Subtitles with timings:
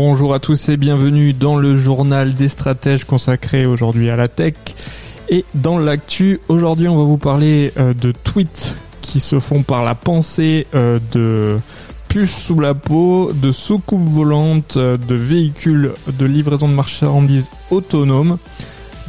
[0.00, 4.54] Bonjour à tous et bienvenue dans le journal des stratèges consacré aujourd'hui à la tech.
[5.28, 9.82] Et dans l'actu, aujourd'hui on va vous parler euh, de tweets qui se font par
[9.82, 11.58] la pensée euh, de
[12.06, 18.38] puces sous la peau, de soucoupes volantes, euh, de véhicules de livraison de marchandises autonomes,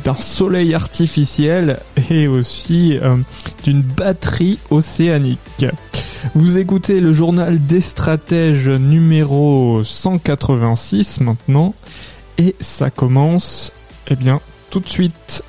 [0.04, 1.78] d'un soleil artificiel
[2.10, 2.98] et aussi
[3.64, 5.68] d'une batterie océanique.
[6.36, 11.74] Vous écoutez le journal des stratèges numéro 186 maintenant.
[12.38, 13.72] Et ça commence,
[14.08, 15.44] eh bien, tout de suite.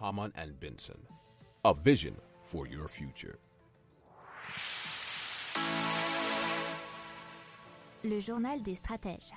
[0.00, 0.98] Haman and Benson,
[1.64, 2.12] a vision
[2.44, 3.34] for your future.
[8.04, 9.32] Le journal des stratèges.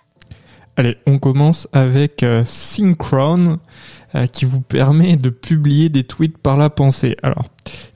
[0.77, 3.59] Allez, on commence avec euh, Synchron
[4.15, 7.17] euh, qui vous permet de publier des tweets par la pensée.
[7.23, 7.45] Alors,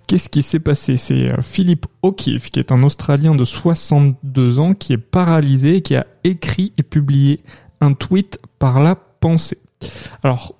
[0.08, 0.98] Qu'est-ce qui s'est passé?
[0.98, 5.82] C'est euh, Philippe O'Keefe, qui est un Australien de 62 ans, qui est paralysé et
[5.82, 7.42] qui a écrit et publié
[7.82, 9.58] un tweet par la pensée.
[10.24, 10.56] Alors,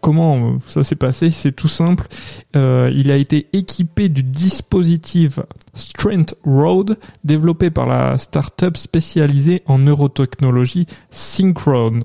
[0.00, 1.30] comment euh, ça s'est passé?
[1.30, 2.06] C'est tout simple.
[2.54, 5.40] Euh, il a été équipé du dispositif
[5.74, 12.00] Strength Road, développé par la startup spécialisée en neurotechnologie Synchron.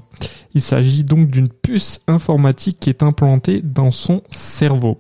[0.53, 4.99] Il s'agit donc d'une puce informatique qui est implantée dans son cerveau.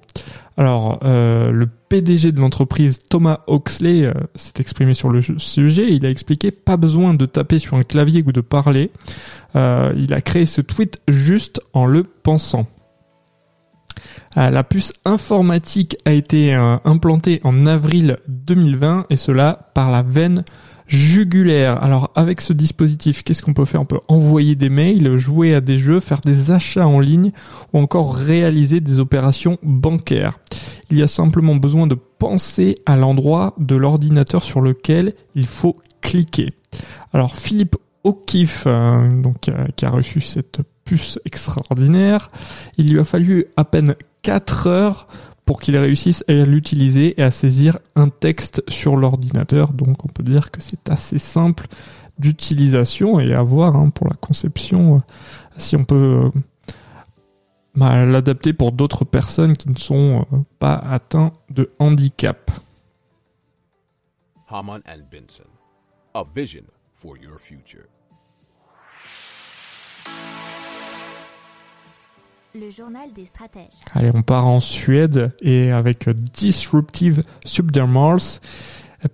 [0.59, 5.87] Alors, euh, le PDG de l'entreprise Thomas Oxley euh, s'est exprimé sur le sujet.
[5.89, 8.91] Il a expliqué pas besoin de taper sur un clavier ou de parler.
[9.55, 12.67] Euh, il a créé ce tweet juste en le pensant.
[14.39, 16.53] La puce informatique a été
[16.85, 20.45] implantée en avril 2020 et cela par la veine
[20.89, 21.81] jugulaire.
[21.83, 23.81] Alors avec ce dispositif, qu'est-ce qu'on peut faire?
[23.81, 27.31] On peut envoyer des mails, jouer à des jeux, faire des achats en ligne
[27.73, 30.39] ou encore réaliser des opérations bancaires.
[30.89, 35.75] Il y a simplement besoin de penser à l'endroit de l'ordinateur sur lequel il faut
[36.01, 36.53] cliquer.
[37.13, 42.31] Alors Philippe O'Keefe, euh, donc, euh, qui a reçu cette puce extraordinaire,
[42.77, 45.07] il lui a fallu à peine 4 heures
[45.45, 49.73] pour qu'il réussisse à l'utiliser et à saisir un texte sur l'ordinateur.
[49.73, 51.67] Donc on peut dire que c'est assez simple
[52.19, 54.99] d'utilisation et à voir hein, pour la conception euh,
[55.57, 56.39] si on peut euh,
[57.73, 62.51] bah, l'adapter pour d'autres personnes qui ne sont euh, pas atteints de handicap.
[64.49, 65.49] Haman and Benson,
[66.13, 67.87] a vision for your future.
[72.55, 73.79] Le journal des stratèges.
[73.93, 78.39] Allez, on part en Suède et avec Disruptive Subdermals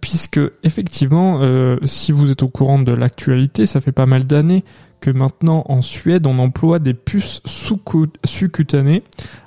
[0.02, 4.64] puisque effectivement, euh, si vous êtes au courant de l'actualité, ça fait pas mal d'années
[5.02, 9.04] que maintenant en Suède, on emploie des puces sous-cutanées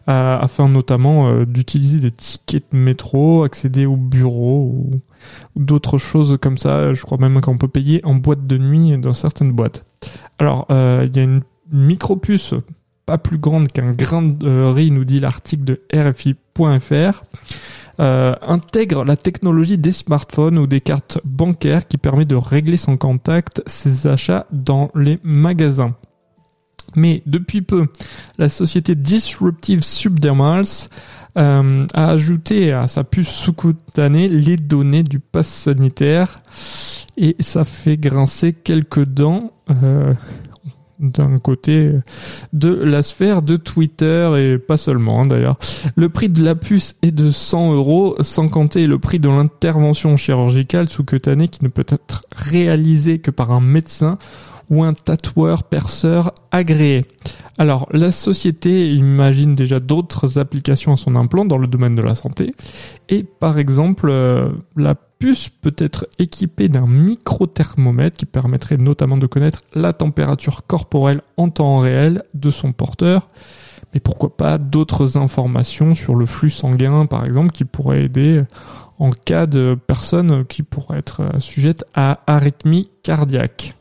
[0.09, 5.01] euh, afin notamment euh, d'utiliser des tickets de métro, accéder au bureau ou,
[5.57, 6.95] ou d'autres choses comme ça.
[6.95, 9.85] Je crois même qu'on peut payer en boîte de nuit dans certaines boîtes.
[10.39, 12.55] Alors, il y a une micro-puce
[13.09, 17.25] pas plus grande qu'un grain de riz, nous dit l'article de RFI.fr,
[18.01, 22.99] euh, intègre la technologie des smartphones ou des cartes bancaires qui permet de régler sans
[22.99, 25.95] contact ses achats dans les magasins.
[26.97, 27.87] Mais depuis peu,
[28.37, 30.91] la société Disruptive Subdermals
[31.39, 36.41] euh, a ajouté à sa puce sous-cutanée les données du pass sanitaire
[37.17, 39.53] et ça fait grincer quelques dents.
[39.71, 40.13] Euh,
[41.01, 41.93] d'un côté
[42.53, 45.59] de la sphère de Twitter et pas seulement hein, d'ailleurs.
[45.97, 50.17] Le prix de la puce est de 100 euros sans compter le prix de l'intervention
[50.17, 54.19] chirurgicale sous-cutanée qui ne peut être réalisée que par un médecin
[54.71, 57.07] ou un tatoueur perceur agréé.
[57.59, 62.15] Alors, la société imagine déjà d'autres applications à son implant dans le domaine de la
[62.15, 62.53] santé.
[63.09, 69.27] Et par exemple, euh, la puce peut être équipée d'un micro-thermomètre qui permettrait notamment de
[69.27, 73.29] connaître la température corporelle en temps réel de son porteur.
[73.95, 78.45] Mais pourquoi pas d'autres informations sur le flux sanguin, par exemple, qui pourraient aider
[78.99, 83.75] en cas de personnes qui pourraient être sujettes à arythmie cardiaque.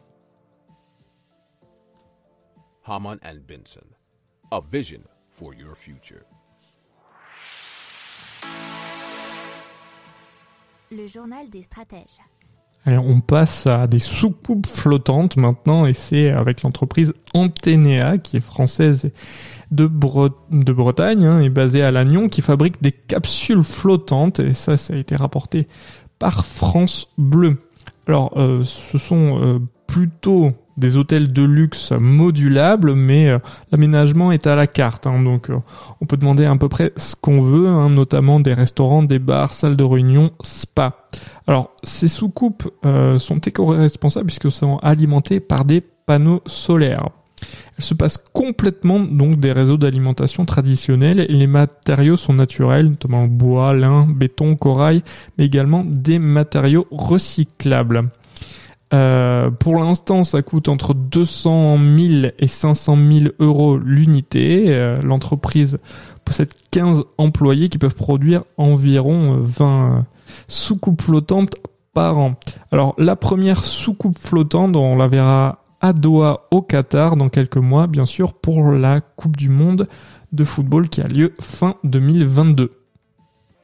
[2.86, 3.82] Haman and Benson,
[4.72, 6.37] vision for your future.
[10.90, 12.22] Le journal des stratèges.
[12.86, 18.42] Allez, on passe à des soucoupes flottantes maintenant et c'est avec l'entreprise Antenea qui est
[18.42, 19.12] française
[19.72, 24.94] de Bretagne hein, et basée à Lannion qui fabrique des capsules flottantes et ça, ça
[24.94, 25.68] a été rapporté
[26.20, 27.58] par France Bleu.
[28.08, 33.40] Alors, euh, ce sont euh, plutôt des hôtels de luxe modulables, mais euh,
[33.72, 35.08] l'aménagement est à la carte.
[35.08, 35.58] hein, donc, euh,
[36.02, 39.54] on peut demander à peu près ce qu'on veut, hein, notamment des restaurants, des bars,
[39.54, 41.08] salles de réunion, spa.
[41.48, 47.10] Alors, ces soucoupes euh, sont éco-responsables puisque sont alimentées par des panneaux solaires.
[47.78, 53.74] Elles se passent complètement donc des réseaux d'alimentation traditionnels les matériaux sont naturels, notamment bois,
[53.74, 55.04] lin, béton, corail,
[55.38, 58.10] mais également des matériaux recyclables.
[58.94, 64.66] Euh, pour l'instant, ça coûte entre 200 000 et 500 000 euros l'unité.
[64.68, 65.78] Euh, L'entreprise
[66.24, 70.06] possède 15 employés qui peuvent produire environ euh, 20
[70.48, 71.56] soucoupes flottantes
[71.94, 72.36] par an.
[72.72, 77.88] Alors, la première soucoupe flottante, on la verra à Doha au Qatar dans quelques mois,
[77.88, 79.88] bien sûr, pour la Coupe du Monde
[80.32, 82.77] de football qui a lieu fin 2022.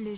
[0.00, 0.14] Le.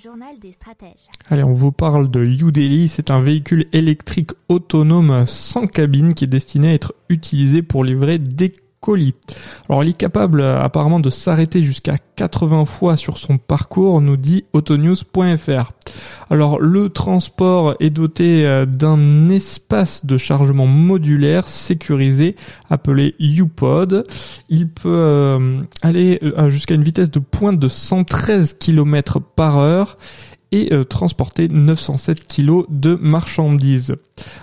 [1.29, 2.89] Allez, on vous parle de Udeli.
[2.89, 8.19] C'est un véhicule électrique autonome sans cabine qui est destiné à être utilisé pour livrer
[8.19, 8.53] des
[8.83, 9.15] colis.
[9.69, 14.17] Alors, il est capable euh, apparemment de s'arrêter jusqu'à 80 fois sur son parcours, nous
[14.17, 15.73] dit autonews.fr.
[16.29, 22.35] Alors, le transport est doté euh, d'un espace de chargement modulaire sécurisé
[22.69, 24.05] appelé UPod.
[24.49, 29.97] Il peut euh, aller jusqu'à une vitesse de pointe de 113 km par heure
[30.53, 33.97] et euh, transporter 907 kg de marchandises.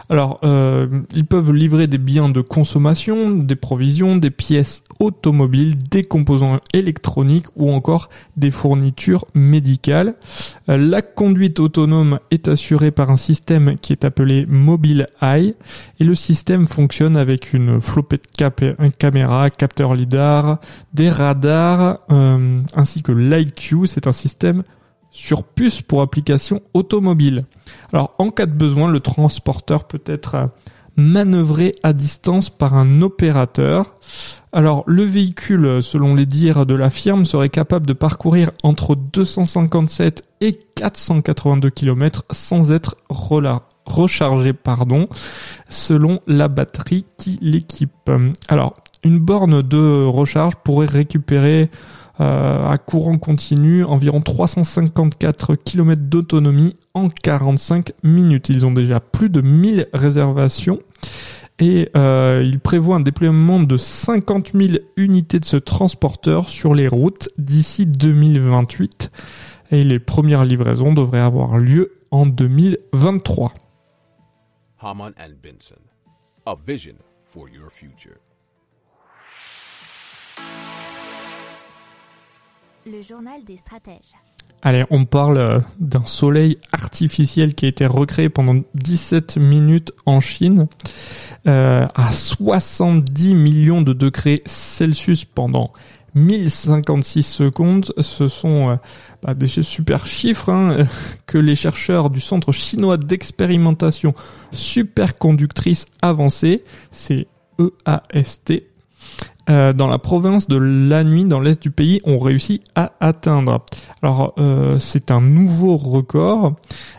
[0.10, 6.04] Alors, euh, ils peuvent livrer des biens de consommation, des provisions, des pièces automobiles, des
[6.04, 10.16] composants électroniques ou encore des fournitures médicales.
[10.68, 15.54] Euh, la conduite autonome est assurée par un système qui est appelé Mobile Eye
[16.00, 18.64] et le système fonctionne avec une flopée de cap-
[18.98, 20.60] caméras, capteurs lidar,
[20.94, 22.00] des radars
[22.76, 23.86] ainsi que l'IQ.
[23.86, 24.64] C'est un système
[25.12, 27.46] sur puce pour application automobile.
[27.94, 30.46] Alors, en cas de besoin, le transporteur peut être euh,
[30.96, 33.96] manœuvré à distance par un opérateur.
[34.52, 40.24] Alors, le véhicule, selon les dires de la firme, serait capable de parcourir entre 257
[40.42, 42.96] et 482 km sans être
[43.86, 45.08] rechargé, pardon,
[45.70, 48.12] selon la batterie qui l'équipe.
[48.48, 51.76] Alors, une borne de recharge pourrait récupérer euh,
[52.20, 58.50] à courant continu environ 354 km d'autonomie en 45 minutes.
[58.50, 60.80] Ils ont déjà plus de 1000 réservations
[61.60, 66.88] et euh, ils prévoient un déploiement de 50 000 unités de ce transporteur sur les
[66.88, 69.12] routes d'ici 2028
[69.72, 73.54] et les premières livraisons devraient avoir lieu en 2023.
[74.82, 75.76] Haman and Benson.
[76.66, 76.96] Vision
[77.26, 78.18] for your future.
[82.86, 84.14] Le journal des stratèges.
[84.62, 90.20] Allez, on parle euh, d'un soleil artificiel qui a été recréé pendant 17 minutes en
[90.20, 90.68] Chine
[91.48, 95.72] euh, à 70 millions de degrés Celsius pendant
[96.16, 97.94] 1056 secondes.
[98.00, 98.76] Ce sont euh,
[99.24, 100.88] bah, des super chiffres hein,
[101.26, 104.14] que les chercheurs du Centre chinois d'expérimentation
[104.52, 107.28] superconductrice avancée, c'est
[107.60, 108.64] EAST,
[109.50, 113.66] euh, dans la province de Lanhui, dans l'est du pays, ont réussi à atteindre.
[114.04, 116.56] Alors, euh, c'est un nouveau record.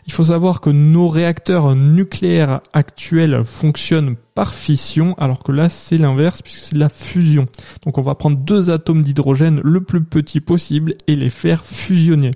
[0.07, 5.99] Il faut savoir que nos réacteurs nucléaires actuels fonctionnent par fission, alors que là, c'est
[5.99, 7.47] l'inverse, puisque c'est de la fusion.
[7.85, 12.33] Donc, on va prendre deux atomes d'hydrogène le plus petit possible et les faire fusionner.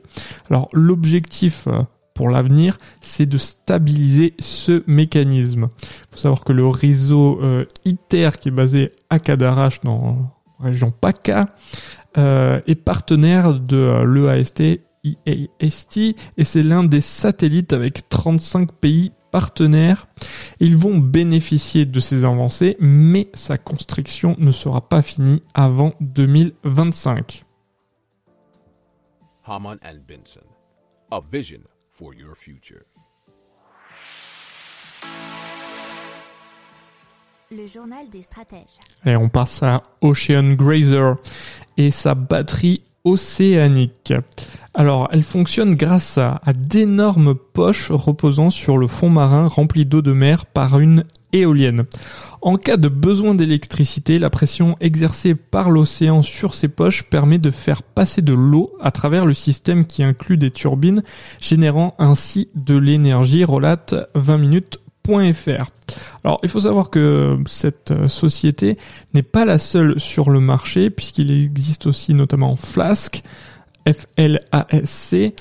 [0.51, 1.83] Alors, l'objectif euh,
[2.15, 5.69] pour l'avenir, c'est de stabiliser ce mécanisme.
[5.83, 10.67] Il faut savoir que le réseau euh, ITER, qui est basé à Cadarache, dans la
[10.67, 11.49] région PACA,
[12.17, 14.61] euh, est partenaire de euh, l'EAST,
[16.37, 20.07] et c'est l'un des satellites avec 35 pays partenaires.
[20.61, 27.45] Ils vont bénéficier de ces avancées, mais sa construction ne sera pas finie avant 2025.
[29.47, 30.41] Haman and Benson.
[31.31, 31.61] Vision
[31.95, 32.83] for your future.
[37.51, 38.81] Le journal des stratèges.
[39.07, 41.17] Et on passe à Ocean Grazer
[41.77, 44.13] et sa batterie océanique.
[44.73, 50.03] Alors, elle fonctionne grâce à, à d'énormes poches reposant sur le fond marin rempli d'eau
[50.03, 51.05] de mer par une
[52.43, 57.51] En cas de besoin d'électricité, la pression exercée par l'océan sur ces poches permet de
[57.51, 61.03] faire passer de l'eau à travers le système qui inclut des turbines,
[61.41, 65.71] générant ainsi de l'énergie, relate 20 minutes.fr.
[66.23, 68.79] Alors, il faut savoir que cette euh, société
[69.13, 73.23] n'est pas la seule sur le marché, puisqu'il existe aussi notamment Flask,
[73.87, 75.35] F-L-A-S-C,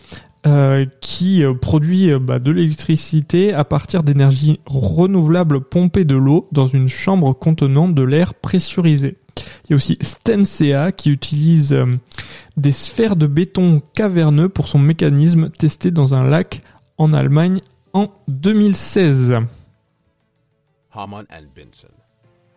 [0.45, 6.49] euh, qui euh, produit euh, bah, de l'électricité à partir d'énergie renouvelable pompée de l'eau
[6.51, 9.17] dans une chambre contenant de l'air pressurisé.
[9.37, 11.73] Il y a aussi Stensea qui utilise
[12.57, 16.61] des sphères de béton caverneux pour son mécanisme testé dans un lac
[16.97, 17.61] en Allemagne
[17.93, 19.35] en 2016.
[20.93, 21.87] Haman and Benson.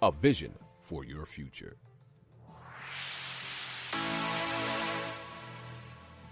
[0.02, 0.50] A vision
[0.82, 1.76] for your future.